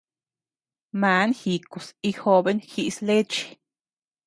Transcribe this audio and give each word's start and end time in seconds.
Man 1.01 1.29
jikus 1.39 1.87
y 2.07 2.11
joben 2.19 2.57
jiʼis 2.69 2.97
leche. 3.07 3.45